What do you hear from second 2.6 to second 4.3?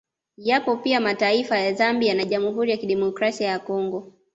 ya kidemokrasia ya Congo